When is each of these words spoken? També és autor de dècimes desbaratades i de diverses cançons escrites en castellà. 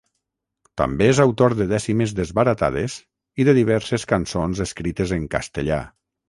També 0.81 1.09
és 1.09 1.19
autor 1.25 1.55
de 1.59 1.67
dècimes 1.73 2.15
desbaratades 2.21 2.95
i 3.43 3.45
de 3.51 3.55
diverses 3.59 4.07
cançons 4.15 4.63
escrites 4.67 5.15
en 5.21 5.29
castellà. 5.37 5.81